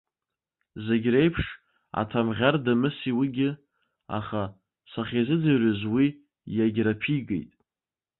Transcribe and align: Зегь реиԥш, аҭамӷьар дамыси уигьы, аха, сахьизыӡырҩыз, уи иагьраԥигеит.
Зегь 0.85 1.07
реиԥш, 1.13 1.45
аҭамӷьар 2.01 2.55
дамыси 2.65 3.11
уигьы, 3.17 3.49
аха, 4.19 4.43
сахьизыӡырҩыз, 4.91 5.81
уи 5.93 6.07
иагьраԥигеит. 6.55 7.51